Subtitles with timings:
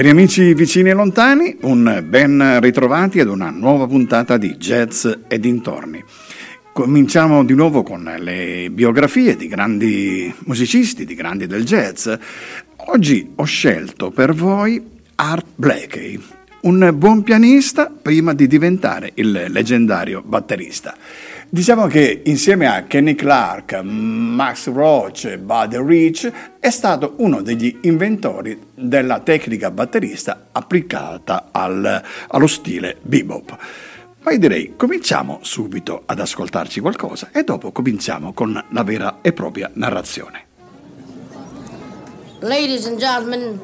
[0.00, 5.38] Cari amici vicini e lontani, un ben ritrovati ad una nuova puntata di Jazz e
[5.38, 6.02] dintorni.
[6.72, 12.08] Cominciamo di nuovo con le biografie di grandi musicisti, di grandi del jazz.
[12.76, 14.82] Oggi ho scelto per voi
[15.16, 16.18] Art Blakey,
[16.62, 20.96] un buon pianista prima di diventare il leggendario batterista.
[21.52, 27.76] Diciamo che insieme a Kenny Clark, Max Roach e Buddy Rich è stato uno degli
[27.82, 33.58] inventori della tecnica batterista applicata al, allo stile bebop.
[34.20, 39.32] Ma io direi cominciamo subito ad ascoltarci qualcosa e dopo cominciamo con la vera e
[39.32, 40.44] propria narrazione.
[42.42, 43.58] Ladies and gentlemen,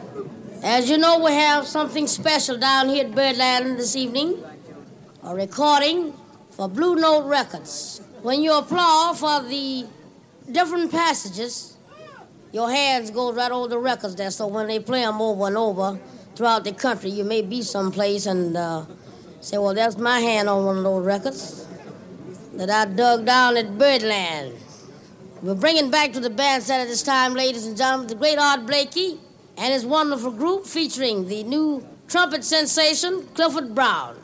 [0.63, 4.35] as you know we have something special down here at Birdland this evening.
[5.23, 6.13] A recording
[6.57, 8.01] for Blue Note Records.
[8.23, 9.87] When you applaud for the
[10.51, 11.77] different passages,
[12.51, 14.31] your hands go right over the records there.
[14.31, 16.01] So when they play them over and over
[16.35, 18.87] throughout the country, you may be someplace and uh,
[19.41, 21.67] say, "Well, that's my hand on one of those records
[22.55, 24.55] that I dug down at Birdland."
[25.43, 28.65] We're bringing back to the bandstand at this time, ladies and gentlemen, the great Art
[28.65, 29.21] Blakey
[29.59, 34.17] and his wonderful group featuring the new trumpet sensation, Clifford Brown.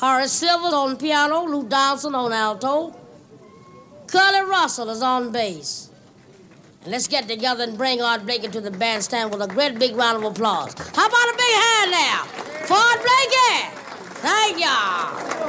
[0.00, 2.96] Horace Silver on piano, Lou Donaldson on alto.
[4.06, 5.90] Curly Russell is on bass.
[6.84, 9.94] And let's get together and bring Art Blakey to the bandstand with a great big
[9.94, 10.72] round of applause.
[10.94, 12.24] How about a big hand now
[12.64, 13.80] for Art Blakey?
[14.22, 15.39] Thank y'all.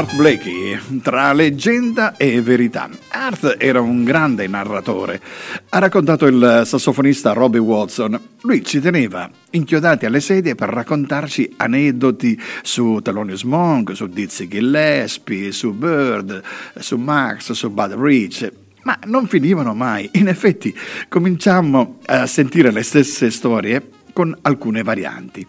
[0.00, 2.88] Art Blakey, tra leggenda e verità.
[3.10, 5.20] Art era un grande narratore.
[5.68, 8.18] Ha raccontato il sassofonista Robbie Watson.
[8.40, 15.52] Lui ci teneva inchiodati alle sedie per raccontarci aneddoti su Thelonious Monk, su Dizzy Gillespie,
[15.52, 16.40] su Bird,
[16.78, 18.50] su Max, su Bud Rich.
[18.84, 20.08] Ma non finivano mai.
[20.14, 20.74] In effetti
[21.10, 25.46] cominciammo a sentire le stesse storie con alcune varianti.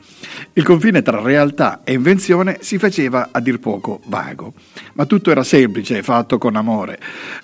[0.54, 4.54] Il confine tra realtà e invenzione si faceva a dir poco vago,
[4.94, 7.00] ma tutto era semplice e fatto con amore.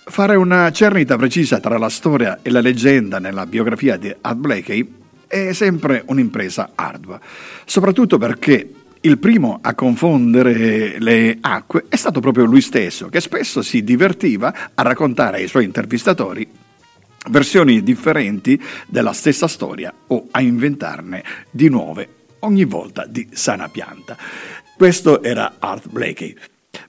[0.05, 4.93] Fare una cernita precisa tra la storia e la leggenda nella biografia di Art Blakey
[5.27, 7.19] è sempre un'impresa ardua,
[7.65, 8.71] soprattutto perché
[9.01, 14.71] il primo a confondere le acque è stato proprio lui stesso, che spesso si divertiva
[14.73, 16.65] a raccontare ai suoi intervistatori
[17.29, 22.09] versioni differenti della stessa storia o a inventarne di nuove
[22.39, 24.18] ogni volta di sana pianta.
[24.75, 26.35] Questo era Art Blakey.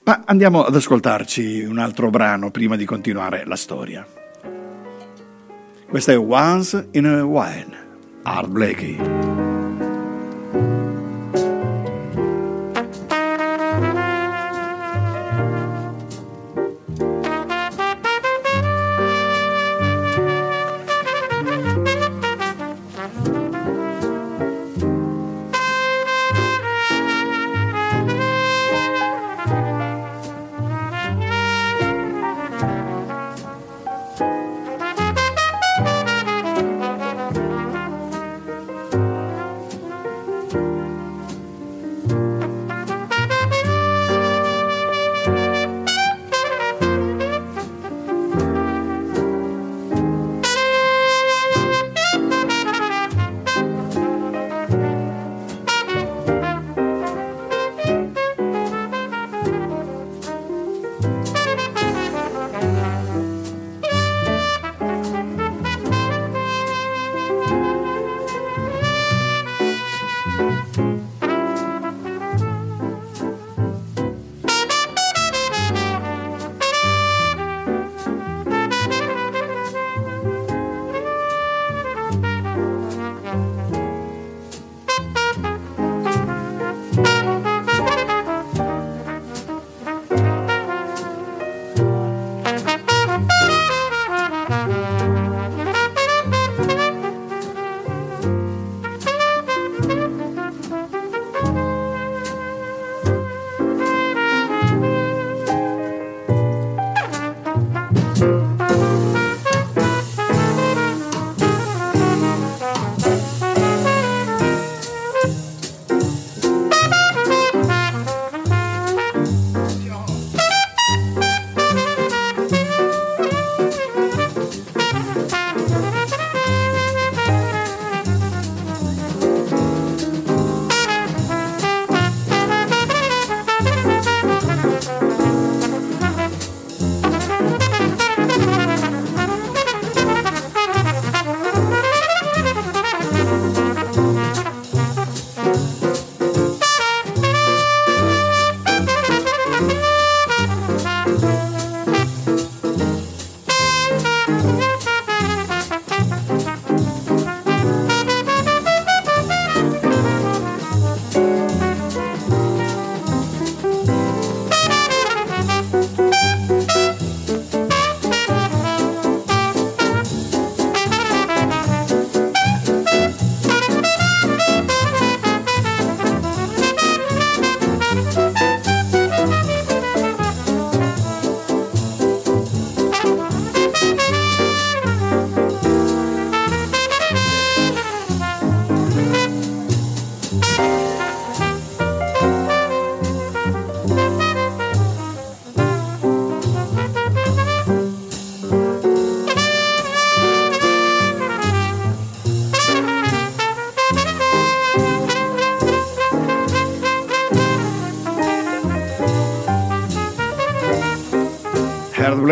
[0.05, 4.07] Ma andiamo ad ascoltarci un altro brano prima di continuare la storia.
[5.89, 7.77] Questa è Once in a While,
[8.23, 9.58] Art Blakey.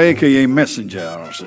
[0.06, 1.44] Blakey e i Messengers.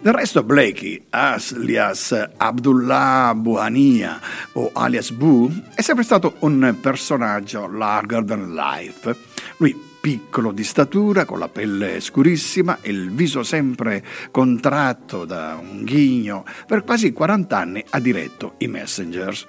[0.00, 4.18] Del resto Blakey, alias Abdullah Buhania
[4.54, 9.14] o alias Boo, è sempre stato un personaggio larger than life.
[9.58, 16.44] Lui piccolo di statura, con la pelle scurissima, il viso sempre contratto da un ghigno,
[16.66, 19.46] per quasi 40 anni ha diretto i Messengers.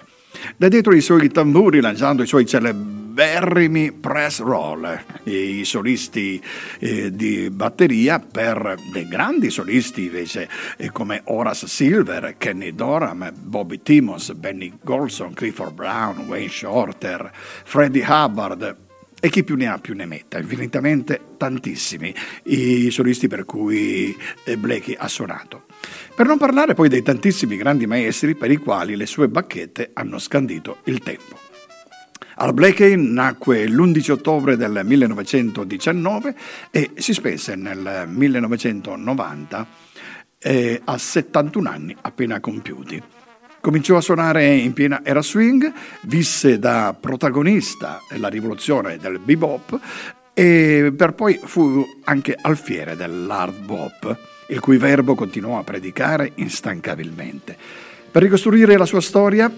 [0.58, 6.42] Da dietro i suoi tamburi, lanciando i suoi celeberrimi press roll, i solisti
[6.80, 13.82] eh, di batteria per dei grandi solisti invece eh, come Horace Silver, Kenny Dorham, Bobby
[13.82, 18.90] Timmons, Benny Golson, Clifford Brown, Wayne Shorter, Freddie Hubbard,
[19.24, 22.14] e chi più ne ha più ne metta, infinitamente tantissimi
[22.46, 25.66] i solisti per cui eh, Blakey ha suonato.
[26.16, 30.18] Per non parlare poi dei tantissimi grandi maestri per i quali le sue bacchette hanno
[30.18, 31.38] scandito il tempo.
[32.36, 36.36] Al Blakey nacque l'11 ottobre del 1919
[36.72, 39.68] e si spese nel 1990
[40.40, 43.21] eh, a 71 anni appena compiuti.
[43.62, 49.80] Cominciò a suonare in piena era swing, visse da protagonista della rivoluzione del bebop
[50.34, 57.56] e per poi fu anche alfiere dell'hard bop, il cui verbo continuò a predicare instancabilmente.
[58.10, 59.54] Per ricostruire la sua storia,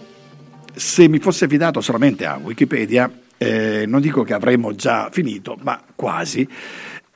[0.73, 5.81] se mi fosse fidato solamente a Wikipedia, eh, non dico che avremmo già finito, ma
[5.95, 6.45] quasi,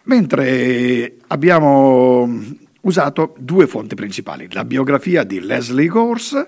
[0.04, 2.56] mentre abbiamo
[2.88, 6.48] usato due fonti principali, la biografia di Leslie Gorse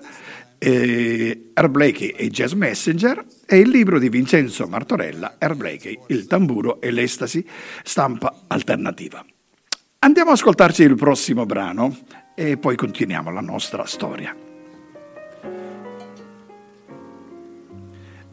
[0.56, 6.26] eh, Air Blakey e Jazz Messenger e il libro di Vincenzo Martorella, Air Blakey, il
[6.26, 7.46] tamburo e l'estasi,
[7.82, 9.24] stampa alternativa.
[10.00, 11.96] Andiamo ad ascoltarci il prossimo brano
[12.34, 14.34] e poi continuiamo la nostra storia.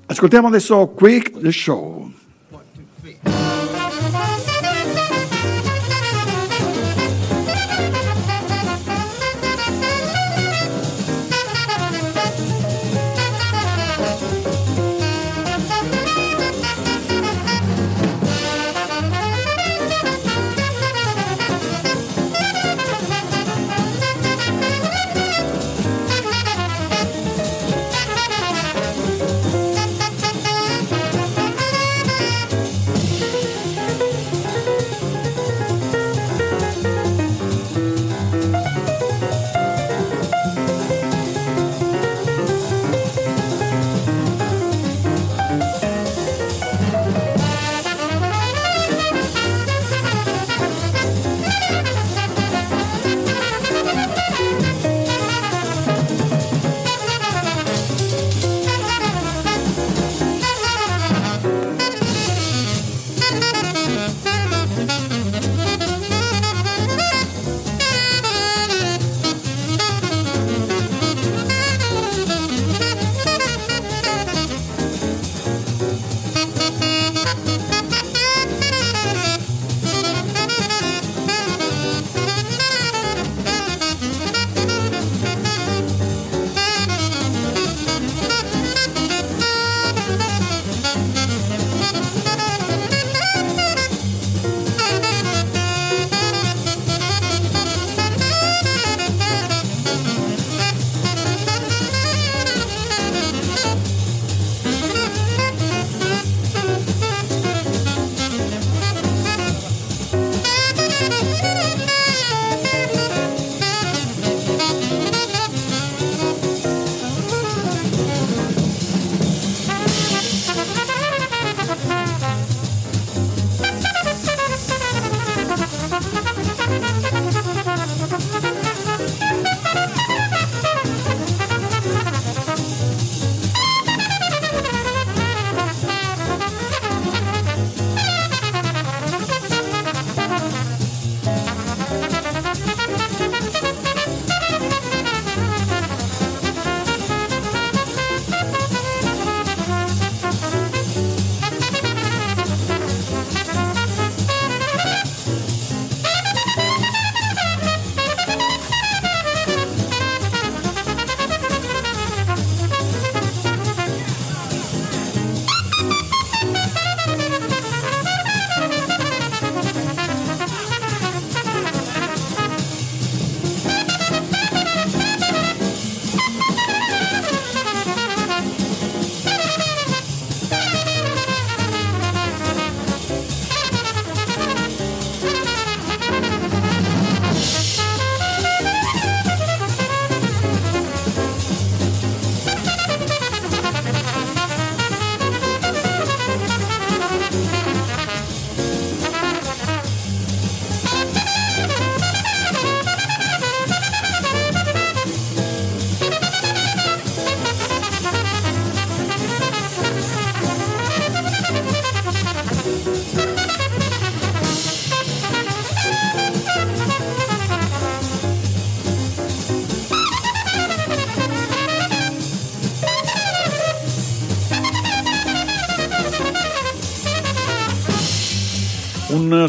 [0.05, 2.11] Ascoltiamo adesso Quick the Show.
[3.23, 3.56] Un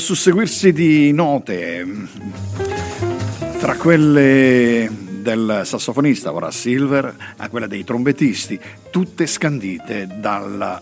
[0.09, 1.87] susseguirsi di note
[3.59, 10.81] tra quelle del sassofonista ora Silver a quelle dei trombettisti, tutte scandite dal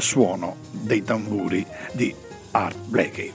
[0.00, 2.12] suono dei tamburi di
[2.50, 3.32] Art Blakey.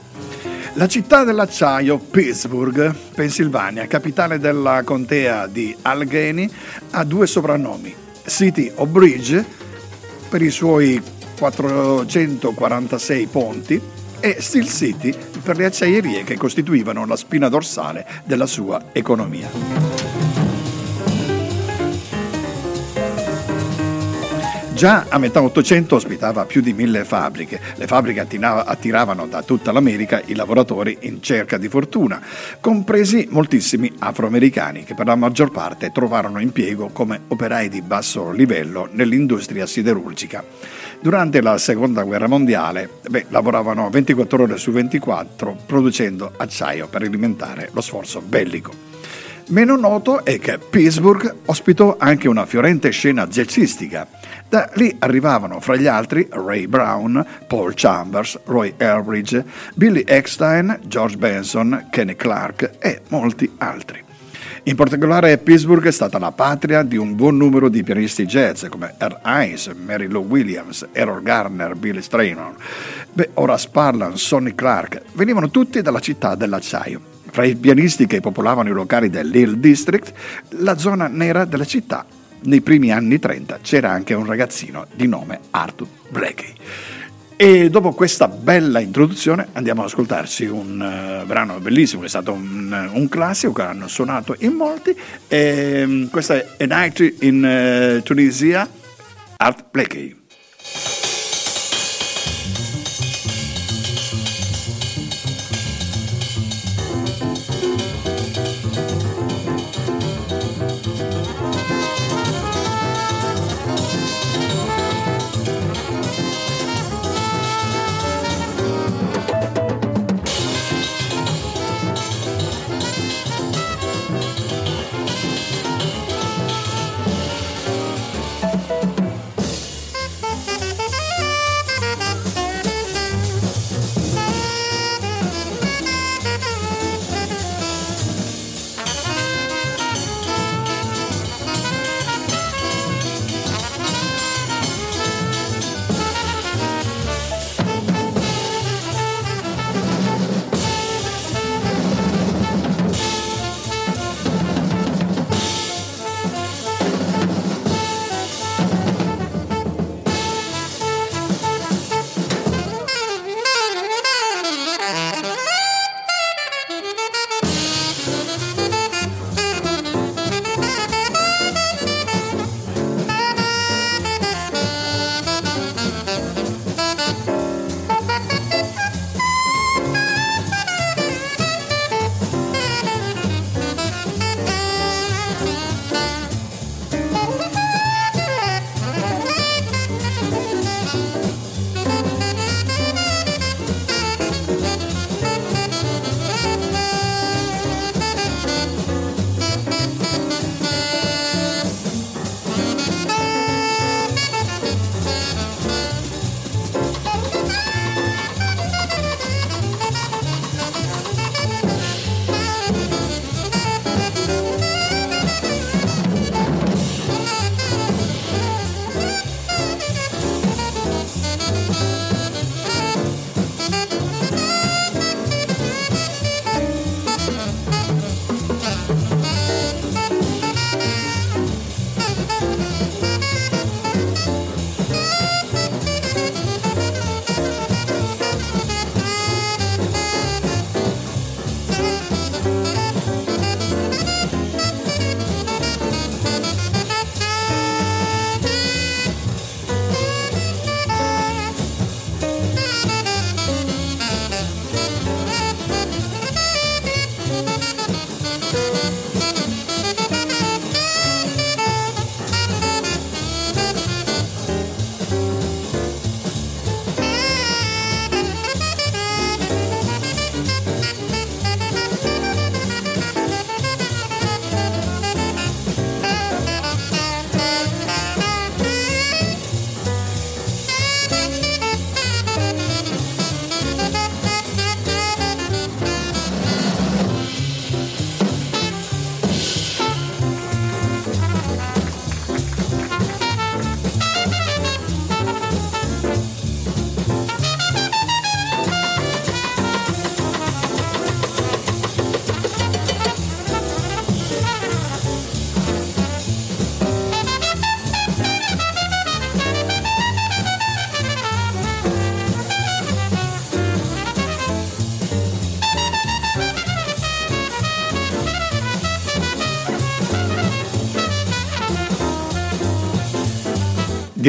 [0.74, 6.50] La città dell'acciaio, Pittsburgh, Pennsylvania, capitale della contea di Allegheny,
[6.90, 7.94] ha due soprannomi,
[8.26, 9.42] City of Bridge
[10.28, 11.00] per i suoi
[11.38, 18.86] 446 ponti e Steel City per le acciaierie che costituivano la spina dorsale della sua
[18.92, 20.19] economia.
[24.80, 27.60] Già a metà Ottocento ospitava più di mille fabbriche.
[27.74, 32.18] Le fabbriche attiravano da tutta l'America i lavoratori in cerca di fortuna,
[32.60, 38.88] compresi moltissimi afroamericani che per la maggior parte trovarono impiego come operai di basso livello
[38.92, 40.42] nell'industria siderurgica.
[40.98, 47.68] Durante la seconda guerra mondiale beh, lavoravano 24 ore su 24 producendo acciaio per alimentare
[47.74, 48.88] lo sforzo bellico.
[49.50, 54.06] Meno noto è che Pittsburgh ospitò anche una fiorente scena jazzistica
[54.50, 61.16] da lì arrivavano fra gli altri Ray Brown, Paul Chambers, Roy Elbridge, Billy Eckstein, George
[61.16, 64.02] Benson, Kenny Clark e molti altri.
[64.64, 68.94] In particolare Pittsburgh è stata la patria di un buon numero di pianisti jazz come
[68.98, 72.56] Earl Hines, Mary Lou Williams, Errol Garner, Billy Straynon,
[73.12, 77.00] Beh, Horace Parlan, Sonny Clark, venivano tutti dalla città dell'acciaio.
[77.30, 80.12] Fra i pianisti che popolavano i locali dell'Hill District,
[80.58, 82.04] la zona nera della città
[82.42, 86.54] nei primi anni 30 c'era anche un ragazzino di nome Arthur Blakey.
[87.36, 92.32] E dopo questa bella introduzione andiamo ad ascoltarci un uh, brano bellissimo, che è stato
[92.32, 94.94] un, un, classico che hanno suonato in molti.
[95.26, 98.68] E, um, questa è A Night in uh, Tunisia,
[99.38, 100.14] Art Blakey.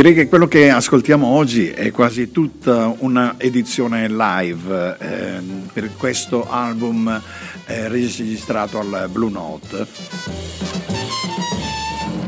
[0.01, 5.39] Direi che quello che ascoltiamo oggi è quasi tutta una edizione live eh,
[5.71, 7.21] per questo album
[7.67, 9.85] eh, registrato al Blue Note.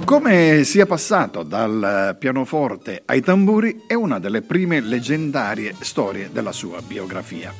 [0.05, 6.79] Come sia passato dal pianoforte ai tamburi è una delle prime leggendarie storie della sua
[6.85, 7.51] biografia.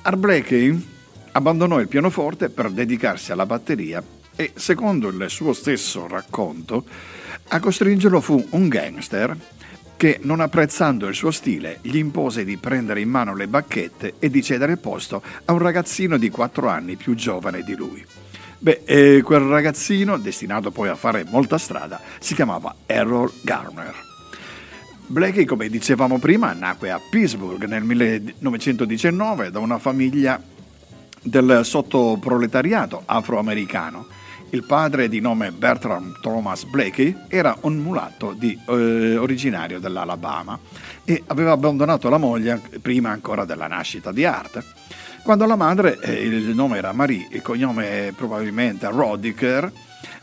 [0.00, 0.82] Art Blakey
[1.32, 4.02] abbandonò il pianoforte per dedicarsi alla batteria
[4.34, 6.86] e, secondo il suo stesso racconto,
[7.54, 9.36] a costringerlo fu un gangster
[9.94, 14.30] che, non apprezzando il suo stile, gli impose di prendere in mano le bacchette e
[14.30, 18.02] di cedere posto a un ragazzino di 4 anni più giovane di lui.
[18.58, 23.94] Beh, eh, quel ragazzino, destinato poi a fare molta strada, si chiamava Errol Garner.
[25.06, 30.42] Blakey, come dicevamo prima, nacque a Pittsburgh nel 1919 da una famiglia
[31.20, 34.06] del sottoproletariato afroamericano
[34.52, 40.58] il padre, di nome Bertram Thomas Blakey, era un mulatto di, eh, originario dell'Alabama
[41.04, 44.62] e aveva abbandonato la moglie prima ancora della nascita di Art.
[45.22, 49.72] Quando la madre, eh, il nome era Marie, il cognome probabilmente Rodiker,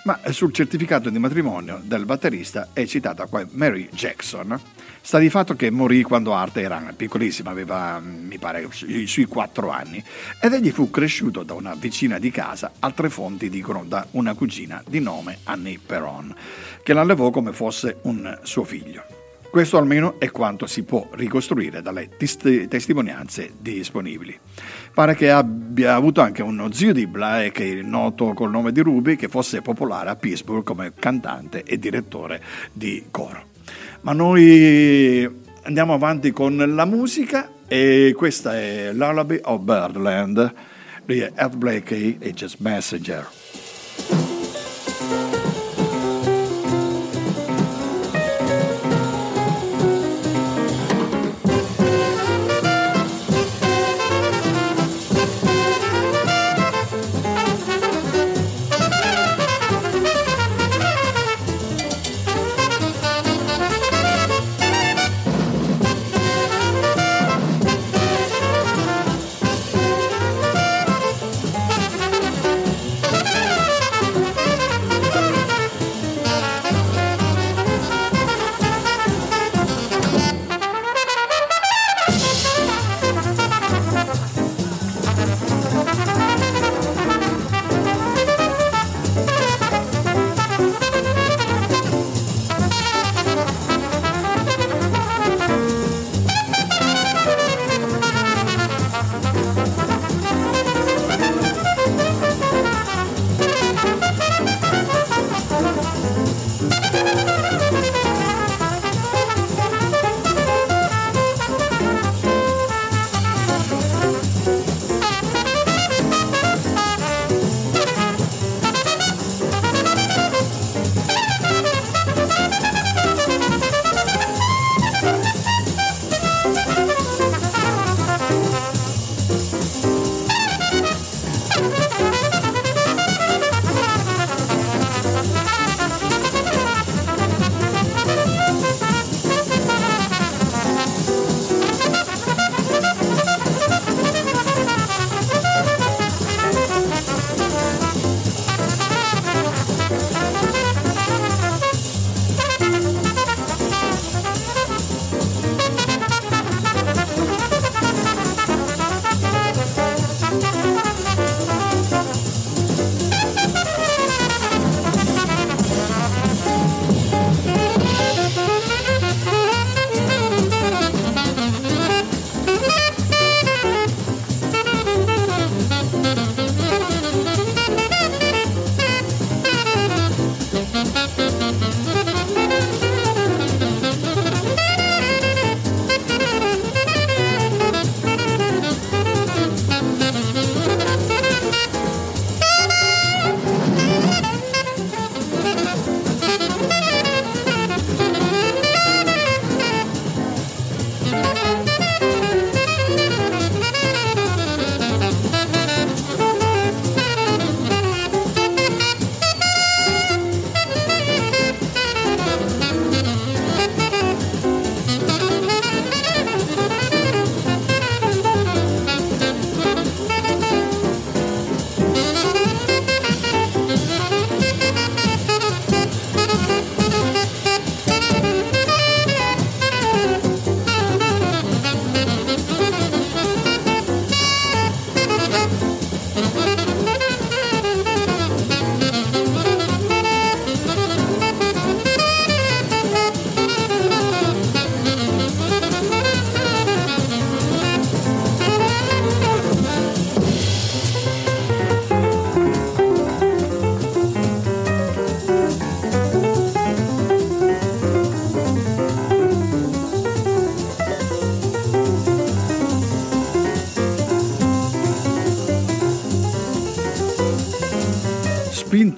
[0.03, 4.59] ma sul certificato di matrimonio del batterista è citata qua Mary Jackson,
[5.09, 10.03] Sta di fatto che morì quando Art era piccolissima, aveva mi pare sui 4 anni,
[10.39, 14.83] ed egli fu cresciuto da una vicina di casa, altre fonti dicono da una cugina
[14.87, 16.31] di nome Annie Perron,
[16.83, 19.03] che l'allevò come fosse un suo figlio.
[19.49, 24.37] Questo almeno è quanto si può ricostruire dalle tis- testimonianze disponibili.
[24.93, 29.27] Pare che abbia avuto anche uno zio di Blake, noto col nome di Ruby, che
[29.27, 33.57] fosse popolare a Pittsburgh come cantante e direttore di coro.
[34.01, 35.29] Ma noi
[35.63, 40.53] andiamo avanti con la musica e questa è Lullaby of Birdland
[41.03, 43.27] di Ed Blakey e Just Messenger.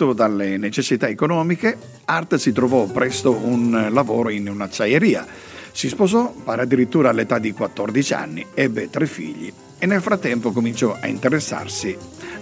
[0.01, 5.27] Spinto dalle necessità economiche, Art si trovò presto un lavoro in un'acciaieria.
[5.71, 10.97] Si sposò, pare addirittura all'età di 14 anni, ebbe tre figli e nel frattempo cominciò
[10.99, 11.95] a interessarsi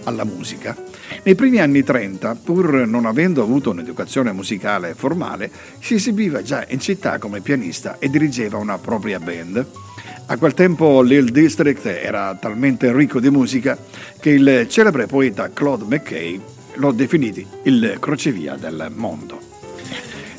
[0.04, 0.74] alla musica.
[1.22, 6.80] Nei primi anni 30, pur non avendo avuto un'educazione musicale formale, si esibiva già in
[6.80, 9.66] città come pianista e dirigeva una propria band.
[10.26, 13.76] A quel tempo l'Hill District era talmente ricco di musica
[14.18, 19.50] che il celebre poeta Claude McKay lo definì il crocevia del mondo.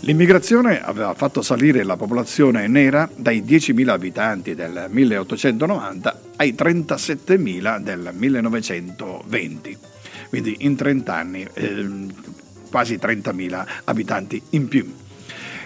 [0.04, 8.10] L'immigrazione aveva fatto salire la popolazione nera dai 10.000 abitanti del 1890 ai 37.000 del
[8.12, 9.78] 1920,
[10.30, 11.88] quindi in 30 anni eh,
[12.72, 14.92] quasi 30.000 abitanti in più.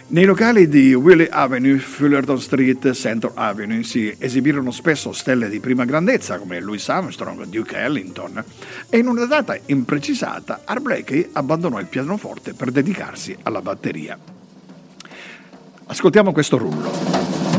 [0.08, 5.84] Nei locali di Willie Avenue, Fullerton Street, Central Avenue si esibirono spesso stelle di prima
[5.84, 8.44] grandezza come Louis Armstrong, Duke Ellington
[8.88, 14.16] e in una data imprecisata Art Blakey abbandonò il pianoforte per dedicarsi alla batteria.
[15.88, 17.55] Ascoltiamo questo rullo.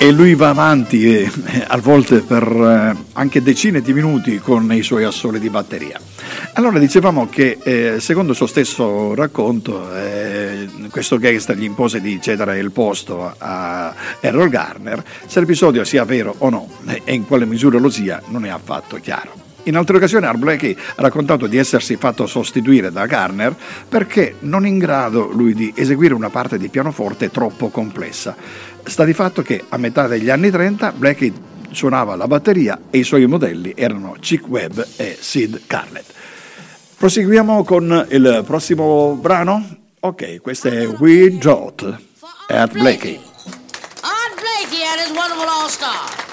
[0.00, 1.30] E lui va avanti eh,
[1.66, 6.00] a volte per eh, anche decine di minuti con i suoi assoli di batteria.
[6.52, 12.20] Allora dicevamo che eh, secondo il suo stesso racconto eh, questo gangster gli impose di
[12.20, 16.68] cedere il posto a Errol Garner, se l'episodio sia vero o no
[17.04, 19.47] e in quale misura lo sia non è affatto chiaro.
[19.64, 23.54] In altre occasioni Art Blakey ha raccontato di essersi fatto sostituire da Garner
[23.88, 28.34] perché non in grado lui di eseguire una parte di pianoforte troppo complessa.
[28.82, 31.32] Sta di fatto che a metà degli anni 30 Blakey
[31.70, 36.12] suonava la batteria e i suoi modelli erano Chick Webb e Sid Carlett.
[36.96, 39.76] Proseguiamo con il prossimo brano.
[40.00, 41.96] Ok, questo è We Drought,
[42.48, 43.20] Art Blakey.
[44.00, 46.27] Art Blakey and his wonderful all-star.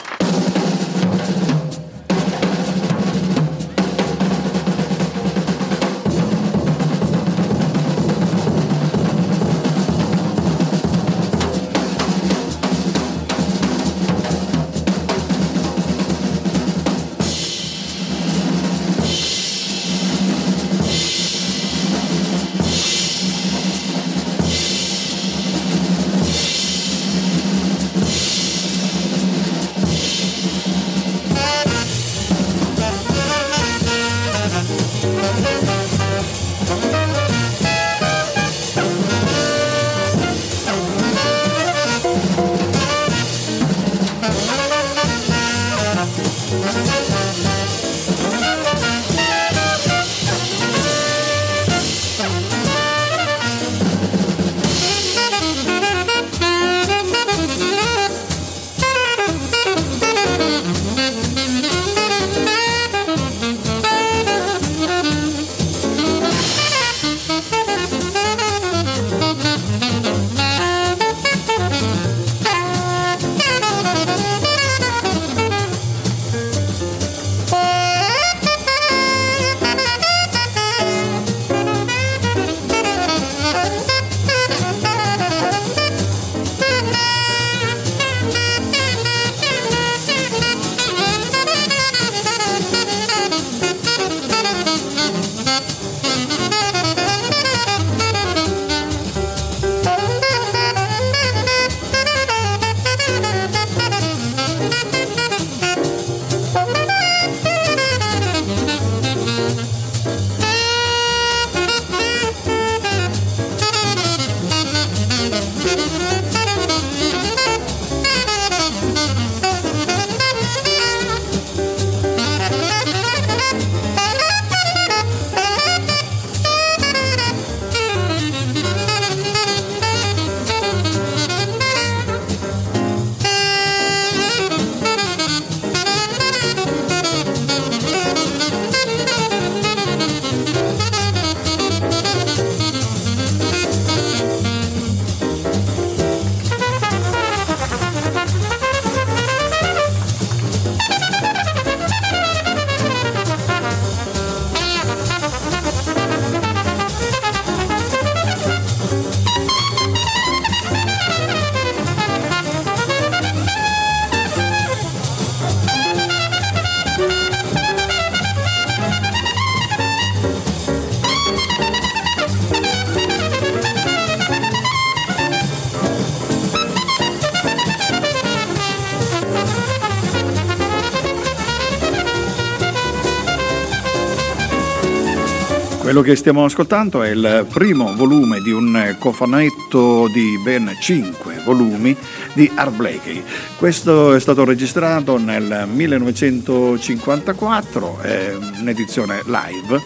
[185.85, 191.95] Quello che stiamo ascoltando è il primo volume di un cofanetto di ben 5 volumi
[192.33, 193.23] di Art Blakey.
[193.55, 199.79] Questo è stato registrato nel 1954, è un'edizione live.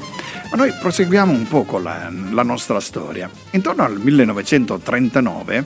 [0.52, 3.30] Ma noi proseguiamo un po' con la, la nostra storia.
[3.52, 5.66] Intorno al 1939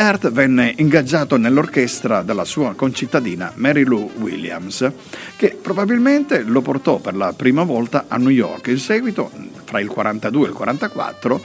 [0.00, 4.88] Earth venne ingaggiato nell'orchestra della sua concittadina Mary Lou Williams,
[5.36, 8.68] che probabilmente lo portò per la prima volta a New York.
[8.68, 9.32] In seguito,
[9.68, 11.40] fra il 42 e il 44,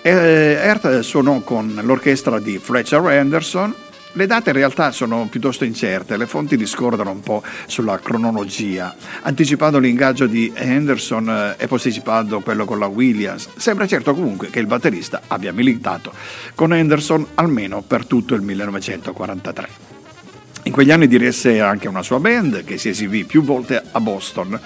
[0.00, 3.74] Earth suonò con l'orchestra di Fletcher Anderson
[4.14, 9.78] le date in realtà sono piuttosto incerte, le fonti discordano un po' sulla cronologia, anticipando
[9.78, 13.48] l'ingaggio di Henderson eh, e posticipando quello con la Williams.
[13.56, 16.12] Sembra certo comunque che il batterista abbia militato
[16.54, 19.68] con Henderson almeno per tutto il 1943.
[20.64, 24.60] In quegli anni diresse anche una sua band che si esibì più volte a Boston.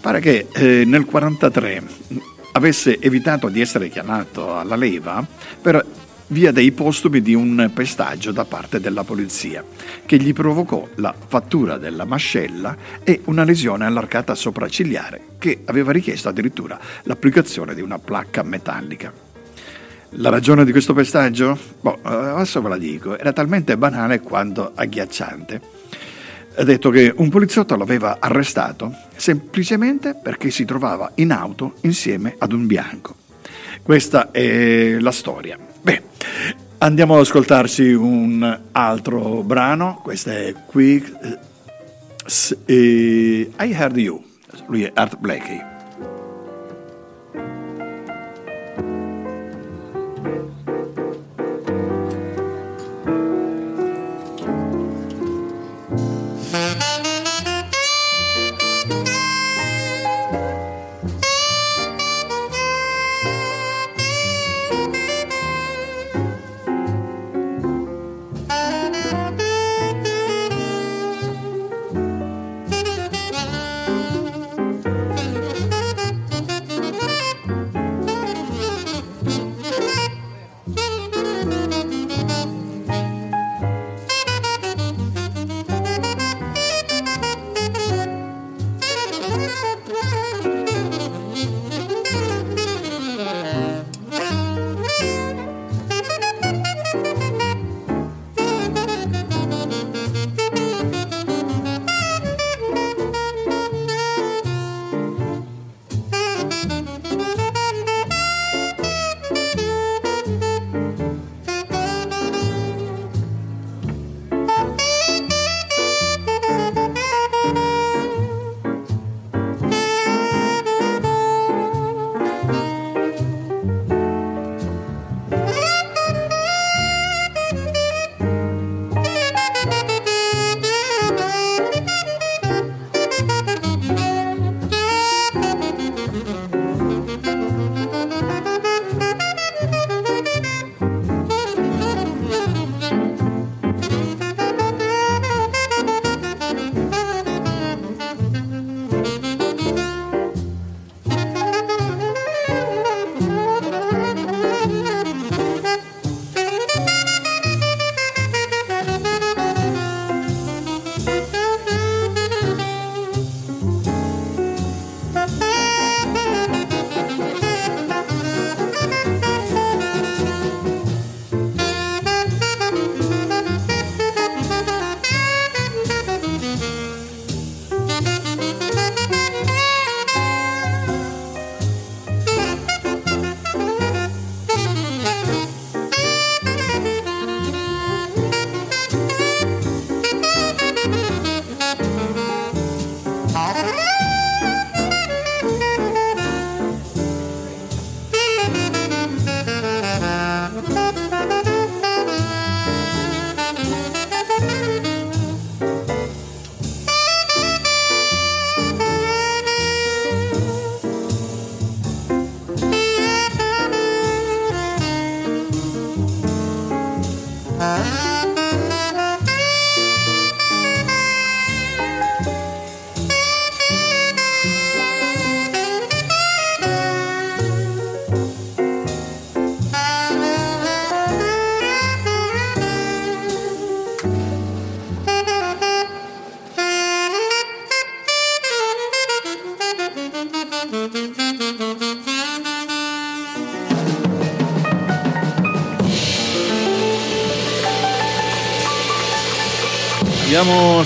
[0.00, 5.26] Pare che eh, nel 1943 avesse evitato di essere chiamato alla leva
[5.60, 5.84] per
[6.28, 9.62] via dei postumi di un pestaggio da parte della polizia,
[10.06, 16.30] che gli provocò la fattura della mascella e una lesione all'arcata sopraccigliare, che aveva richiesto
[16.30, 19.12] addirittura l'applicazione di una placca metallica.
[20.16, 21.58] La ragione di questo pestaggio?
[21.80, 25.81] Boh, adesso ve la dico, era talmente banale quanto agghiacciante.
[26.54, 32.52] Ha detto che un poliziotto l'aveva arrestato semplicemente perché si trovava in auto insieme ad
[32.52, 33.16] un bianco.
[33.82, 35.58] Questa è la storia.
[35.80, 36.02] Beh,
[36.78, 41.38] andiamo ad ascoltarci un altro brano, questo è Quick
[42.66, 44.22] eh, I Heard You,
[44.66, 45.71] lui è Art Blakey.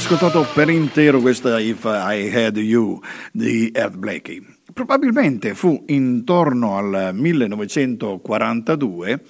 [0.06, 3.02] Ascoltato per intero questa If I Had You
[3.32, 4.40] di Ed Blakey.
[4.72, 9.20] Probabilmente fu intorno al 1942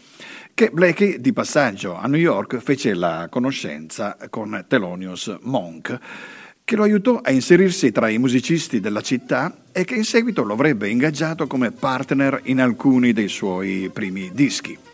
[0.52, 5.98] che Blakey, di passaggio a New York, fece la conoscenza con Thelonious Monk,
[6.62, 10.52] che lo aiutò a inserirsi tra i musicisti della città e che in seguito lo
[10.52, 14.85] avrebbe ingaggiato come partner in alcuni dei suoi primi dischi.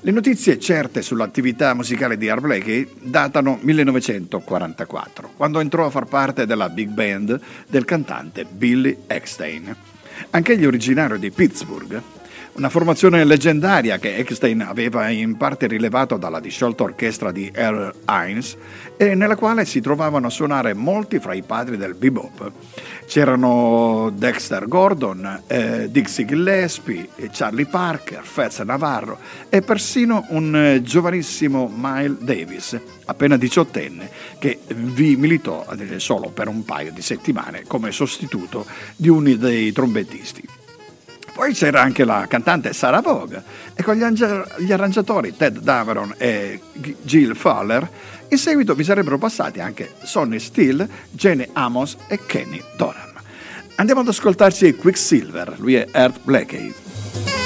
[0.00, 6.46] Le notizie certe sull'attività musicale di Art Blakey datano 1944, quando entrò a far parte
[6.46, 9.74] della big band del cantante Billy Eckstein.
[10.30, 12.00] Anch'egli originario di Pittsburgh,
[12.56, 18.56] una formazione leggendaria che Eckstein aveva in parte rilevato dalla disciolta orchestra di Earl Hines
[18.96, 22.50] e nella quale si trovavano a suonare molti fra i padri del bebop.
[23.06, 29.18] C'erano Dexter Gordon, eh, Dixie Gillespie, Charlie Parker, Fats Navarro
[29.50, 36.48] e persino un eh, giovanissimo Miles Davis, appena diciottenne, che vi militò eh, solo per
[36.48, 38.64] un paio di settimane come sostituto
[38.96, 40.55] di uno dei trombettisti.
[41.36, 43.42] Poi c'era anche la cantante Sarah Vogue
[43.74, 47.86] e con gli, ange- gli arrangiatori Ted Dameron e Jill Fowler
[48.28, 53.12] in seguito vi sarebbero passati anche Sonny Steele, Jenny Amos e Kenny Dorham.
[53.74, 57.45] Andiamo ad ascoltarci Quicksilver, lui è Earth Blackie.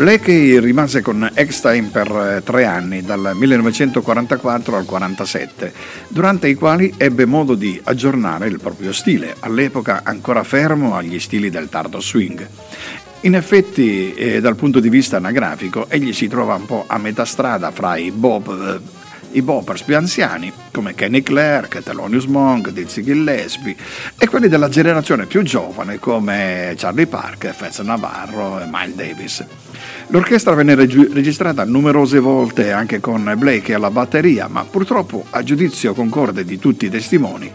[0.00, 5.72] Blakey rimase con Eckstein per eh, tre anni, dal 1944 al 1947,
[6.08, 11.50] durante i quali ebbe modo di aggiornare il proprio stile, all'epoca ancora fermo agli stili
[11.50, 12.48] del tardo swing.
[13.20, 17.26] In effetti, eh, dal punto di vista anagrafico, egli si trova un po' a metà
[17.26, 18.99] strada fra i Bob eh,
[19.32, 23.76] i boppers più anziani come Kenny Clark, Thelonious Monk, Dizzy Gillespie
[24.18, 29.44] e quelli della generazione più giovane come Charlie Parker, Fats Navarro e Miles Davis.
[30.08, 35.94] L'orchestra venne reg- registrata numerose volte anche con Blake alla batteria, ma purtroppo a giudizio
[35.94, 37.52] concorde di tutti i testimoni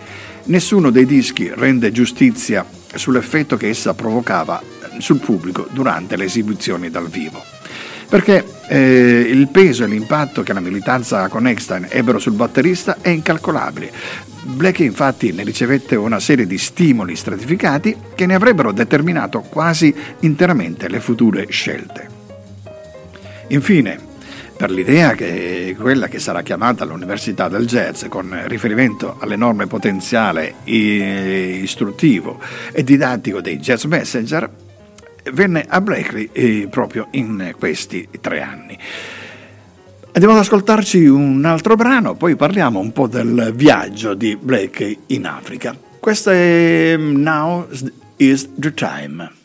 [0.47, 2.63] Nessuno dei dischi rende giustizia
[2.93, 4.61] sull'effetto che essa provocava
[4.99, 7.54] sul pubblico durante le esibizioni dal vivo.
[8.07, 13.09] Perché eh, il peso e l'impatto che la militanza con Eckstein ebbero sul batterista è
[13.09, 13.91] incalcolabile.
[14.43, 20.87] Black infatti ne ricevette una serie di stimoli stratificati che ne avrebbero determinato quasi interamente
[20.87, 22.07] le future scelte.
[23.47, 23.99] Infine,
[24.55, 32.39] per l'idea che quella che sarà chiamata l'Università del Jazz, con riferimento all'enorme potenziale istruttivo
[32.71, 34.49] e didattico dei Jazz Messenger,
[35.31, 38.77] venne a Blakely eh, proprio in questi tre anni.
[40.11, 45.25] Andiamo ad ascoltarci un altro brano, poi parliamo un po' del viaggio di Blakely in
[45.25, 45.75] Africa.
[45.99, 47.67] Questo è Now
[48.17, 49.44] is the Time.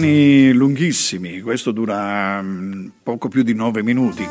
[0.00, 4.26] Brani lunghissimi, questo dura mm, poco più di nove minuti,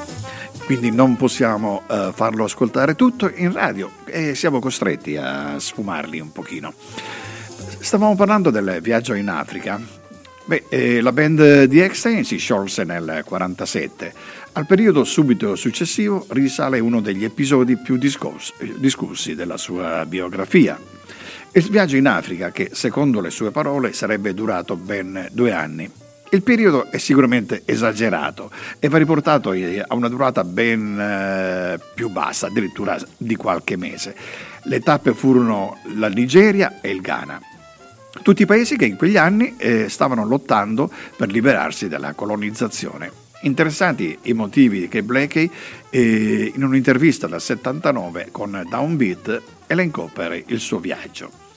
[0.66, 6.32] quindi non possiamo uh, farlo ascoltare tutto in radio e siamo costretti a sfumarli un
[6.32, 6.74] pochino.
[7.80, 9.80] Stavamo parlando del viaggio in Africa.
[10.46, 14.14] Beh, eh, la band di Eckstein si sciolse nel 1947.
[14.54, 20.80] Al periodo subito successivo risale uno degli episodi più discussi, discussi della sua biografia,
[21.54, 25.90] il viaggio in Africa, che secondo le sue parole sarebbe durato ben due anni,
[26.32, 32.48] Il periodo è sicuramente esagerato e va riportato a una durata ben eh, più bassa,
[32.48, 34.16] addirittura di qualche mese.
[34.66, 37.42] Le tappe furono la Nigeria e il Ghana.
[38.22, 43.29] Tutti i paesi che in quegli anni eh, stavano lottando per liberarsi dalla colonizzazione.
[43.42, 45.50] Interessanti i motivi che Blakey,
[45.90, 51.48] eh, in un'intervista del 79 con Downbeat, elencò per il suo viaggio.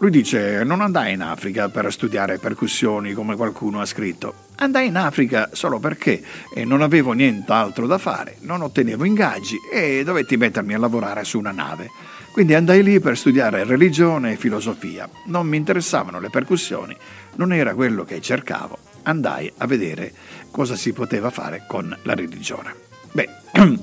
[0.00, 4.46] Lui dice: Non andai in Africa per studiare percussioni come qualcuno ha scritto.
[4.56, 6.22] Andai in Africa solo perché
[6.64, 11.52] non avevo nient'altro da fare, non ottenevo ingaggi e dovetti mettermi a lavorare su una
[11.52, 11.90] nave.
[12.32, 15.08] Quindi andai lì per studiare religione e filosofia.
[15.26, 16.96] Non mi interessavano le percussioni,
[17.36, 18.78] non era quello che cercavo.
[19.02, 20.12] Andai a vedere
[20.50, 22.74] cosa si poteva fare con la religione.
[23.12, 23.28] Beh,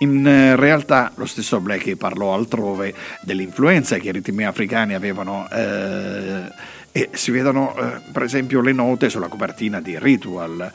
[0.00, 6.50] In eh, realtà lo stesso Blackie parlò altrove dell'influenza che i ritmi africani avevano eh,
[6.90, 10.72] e si vedono eh, per esempio le note sulla copertina di Ritual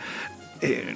[0.59, 0.95] eh,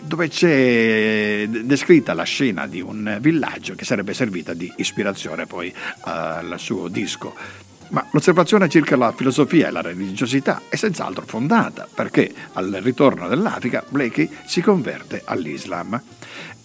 [0.00, 6.54] dove c'è descritta la scena di un villaggio che sarebbe servita di ispirazione poi al
[6.58, 7.34] suo disco.
[7.90, 13.82] Ma l'osservazione circa la filosofia e la religiosità è senz'altro fondata, perché al ritorno dell'Africa
[13.88, 16.00] Blakey si converte all'Islam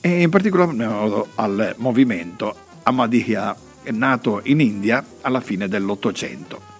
[0.01, 2.53] e in particolar modo al movimento
[2.83, 3.55] Ahmadiyya
[3.91, 6.71] nato in India alla fine dell'Ottocento.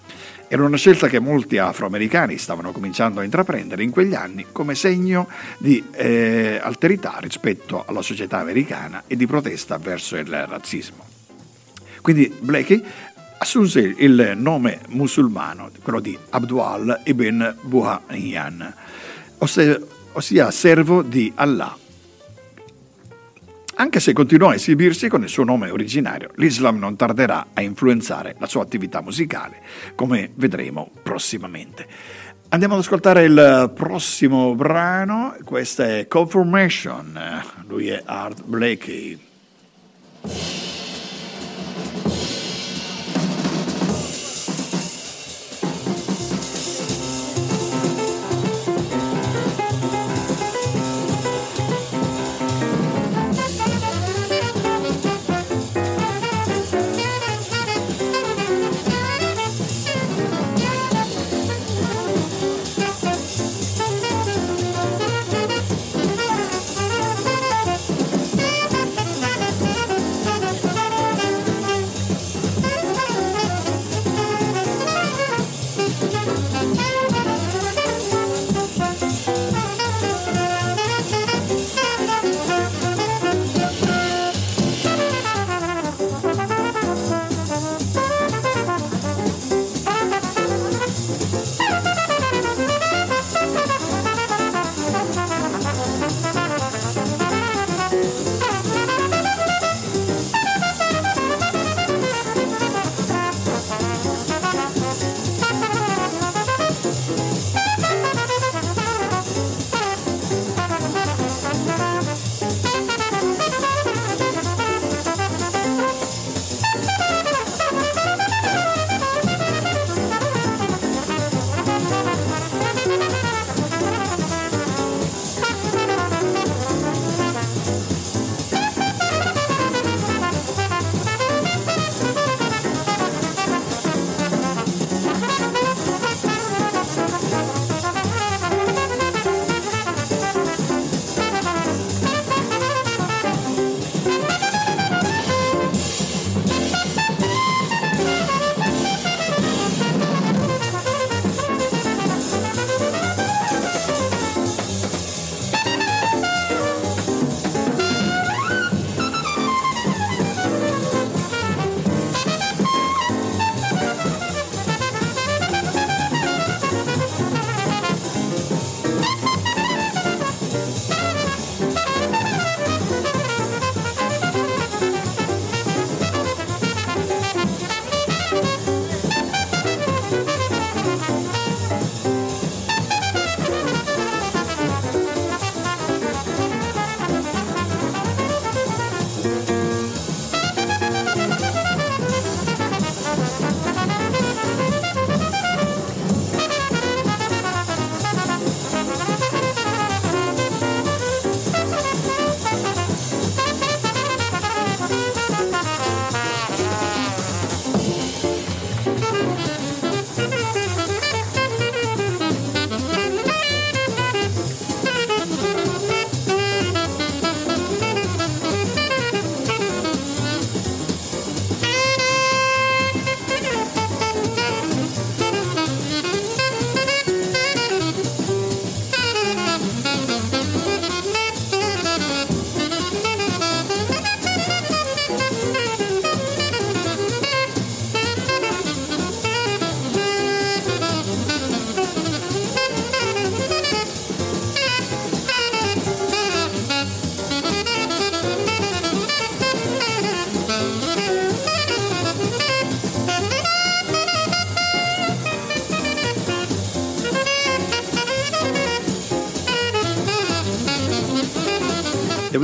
[0.46, 5.26] Era una scelta che molti afroamericani stavano cominciando a intraprendere in quegli anni come segno
[5.58, 11.04] di eh, alterità rispetto alla società americana e di protesta verso il razzismo.
[12.02, 12.84] Quindi Blakey
[13.44, 18.74] assunse il nome musulmano, quello di Abdul ibn Buhayyan,
[19.38, 21.76] ossia servo di Allah
[23.76, 28.36] anche se continuò a esibirsi con il suo nome originario, l'Islam non tarderà a influenzare
[28.38, 29.60] la sua attività musicale,
[29.96, 31.86] come vedremo prossimamente.
[32.50, 37.18] Andiamo ad ascoltare il prossimo brano, questo è Confirmation,
[37.66, 39.18] lui è Art Blakey.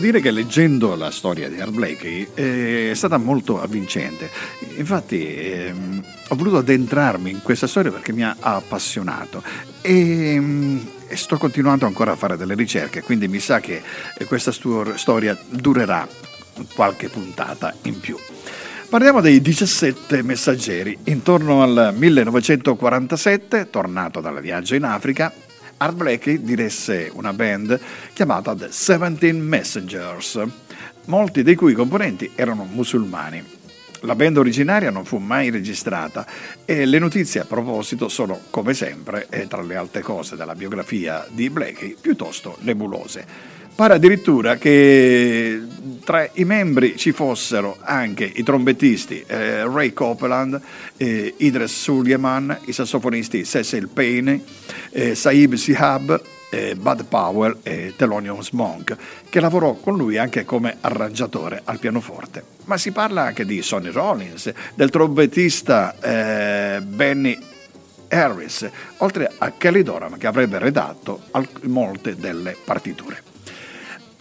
[0.01, 4.31] Devo dire che leggendo la storia di Art Blakey eh, è stata molto avvincente.
[4.77, 9.43] Infatti ehm, ho voluto addentrarmi in questa storia perché mi ha appassionato
[9.83, 13.83] e, ehm, e, sto continuando ancora a fare delle ricerche, quindi mi sa che
[14.27, 16.09] questa storia durerà
[16.75, 18.17] qualche puntata in più.
[18.89, 20.99] Parliamo dei 17 messaggeri.
[21.05, 25.33] Intorno al 1947, tornato dal viaggio in Africa,
[25.83, 27.81] Art Blakey diresse una band
[28.13, 30.39] chiamata The Seventeen Messengers,
[31.07, 33.43] molti dei cui componenti erano musulmani.
[34.01, 36.27] La band originaria non fu mai registrata
[36.67, 41.27] e le notizie a proposito sono, come sempre, e tra le altre cose della biografia
[41.31, 43.59] di Blakey, piuttosto nebulose.
[43.81, 45.59] Pare addirittura che
[46.05, 50.61] tra i membri ci fossero anche i trombettisti eh, Ray Copeland,
[50.99, 54.45] eh, Idris Suleiman, i sassofonisti Cecil Payne,
[54.91, 56.21] eh, Saib Sihab,
[56.51, 58.95] eh, Bud Powell e Thelonious Monk,
[59.31, 62.45] che lavorò con lui anche come arrangiatore al pianoforte.
[62.67, 67.39] Ma si parla anche di Sonny Rollins, del trombettista eh, Benny
[68.09, 68.69] Harris,
[68.99, 71.23] oltre a Kelly Doran che avrebbe redatto
[71.63, 73.30] molte delle partiture.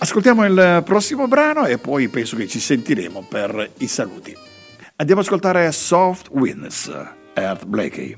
[0.01, 4.33] Ascoltiamo il prossimo brano e poi penso che ci sentiremo per i saluti.
[4.95, 6.89] Andiamo ad ascoltare Soft Winds,
[7.33, 8.17] Earth Blakey.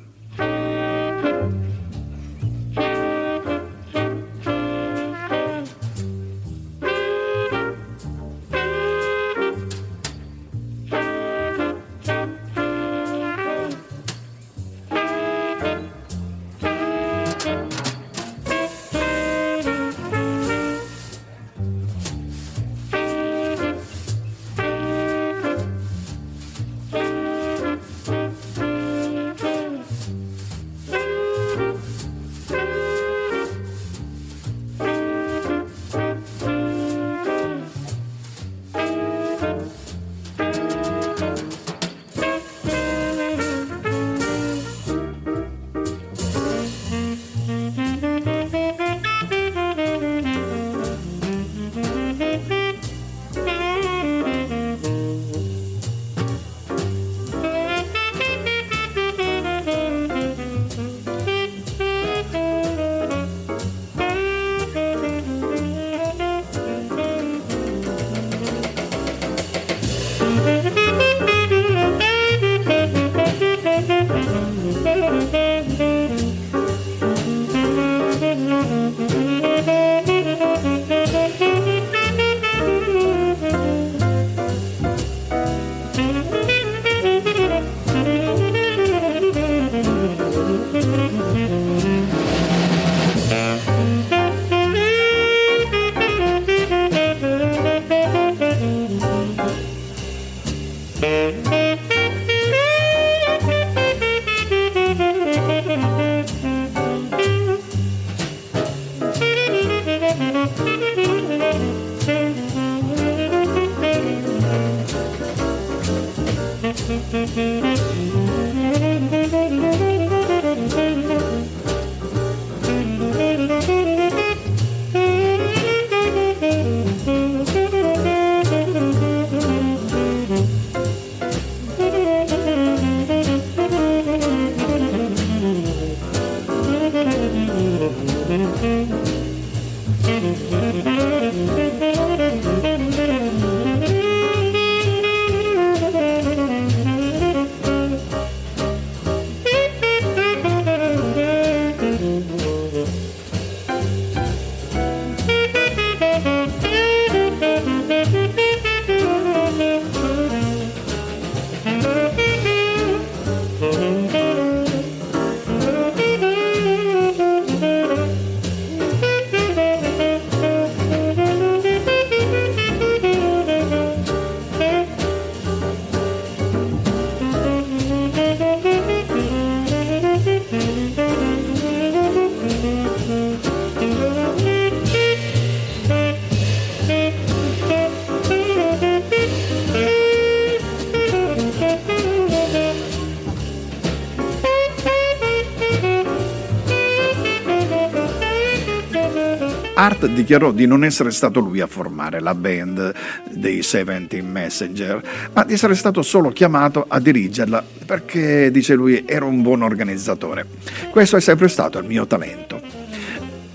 [199.82, 202.93] Hart dichiarò di non essere stato lui a formare la band
[203.32, 205.01] dei Seventeen Messenger,
[205.34, 210.45] ma di essere stato solo chiamato a dirigerla perché, dice lui, era un buon organizzatore.
[210.91, 212.61] Questo è sempre stato il mio talento.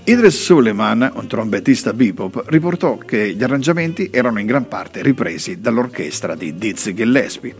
[0.03, 6.35] Idris Suleiman, un trombettista bebop, riportò che gli arrangiamenti erano in gran parte ripresi dall'orchestra
[6.35, 7.55] di Dizzy Gillespie,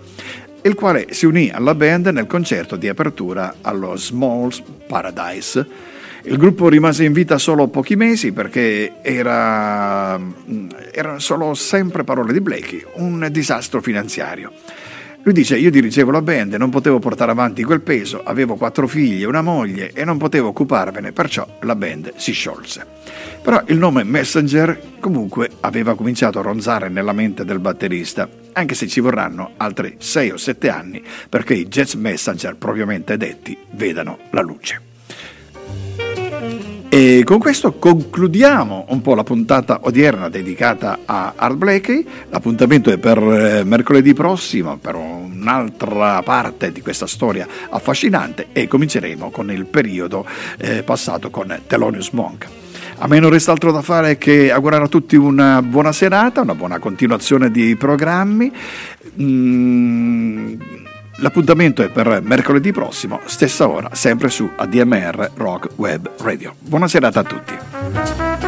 [0.63, 5.95] il quale si unì alla band nel concerto di apertura allo Smalls Paradise.
[6.28, 10.19] Il gruppo rimase in vita solo pochi mesi perché era,
[10.91, 14.51] erano solo sempre parole di Blakey, un disastro finanziario.
[15.23, 19.21] Lui dice, io dirigevo la band, non potevo portare avanti quel peso, avevo quattro figli
[19.21, 22.86] e una moglie e non potevo occuparmene, perciò la band si sciolse.
[23.41, 28.88] Però il nome Messenger comunque aveva cominciato a ronzare nella mente del batterista, anche se
[28.88, 34.41] ci vorranno altri sei o sette anni perché i Jazz Messenger propriamente detti vedano la
[34.41, 34.87] luce.
[36.90, 42.06] E con questo concludiamo un po' la puntata odierna dedicata a Art Blakey.
[42.30, 49.30] L'appuntamento è per eh, mercoledì prossimo per un'altra parte di questa storia affascinante e cominceremo
[49.32, 50.26] con il periodo
[50.58, 52.48] eh, passato con Thelonious Monk.
[53.00, 56.56] A me non resta altro da fare che augurare a tutti una buona serata, una
[56.56, 58.52] buona continuazione di programmi.
[59.22, 60.87] Mm
[61.20, 66.53] L'appuntamento è per mercoledì prossimo, stessa ora, sempre su ADMR Rock Web Radio.
[66.59, 68.47] Buona serata a tutti.